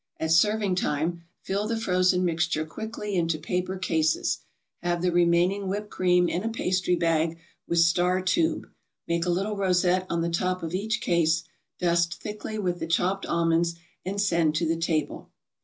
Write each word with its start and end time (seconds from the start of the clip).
At 0.19 0.31
serving 0.31 0.73
time, 0.77 1.25
fill 1.43 1.67
the 1.67 1.77
frozen 1.77 2.25
mixture 2.25 2.65
quickly 2.65 3.13
into 3.15 3.37
paper 3.37 3.77
cases; 3.77 4.39
have 4.81 5.03
the 5.03 5.11
remaining 5.11 5.67
whipped 5.67 5.91
cream 5.91 6.27
in 6.27 6.41
a 6.41 6.49
pastry 6.49 6.95
bag 6.95 7.37
with 7.67 7.77
star 7.81 8.19
tube, 8.19 8.67
make 9.07 9.27
a 9.27 9.29
little 9.29 9.55
rosette 9.55 10.07
on 10.09 10.21
the 10.23 10.29
top 10.31 10.63
of 10.63 10.73
each 10.73 11.01
case, 11.01 11.43
dust 11.77 12.15
thickly 12.15 12.57
with 12.57 12.79
the 12.79 12.87
chopped 12.87 13.27
almonds, 13.27 13.75
and 14.03 14.19
send 14.19 14.55
to 14.55 14.67
the 14.67 14.75
table. 14.75 15.29